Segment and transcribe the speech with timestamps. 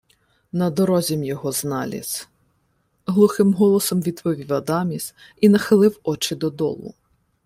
[0.53, 2.29] —На дорозі-м його зналіз,—
[3.05, 6.93] глухим голосом відповів Адаміс і нахилив очі додолу.